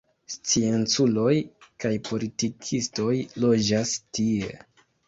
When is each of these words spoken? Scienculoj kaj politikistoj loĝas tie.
Scienculoj 0.35 1.35
kaj 1.85 1.93
politikistoj 2.09 3.13
loĝas 3.47 3.95
tie. 4.17 4.53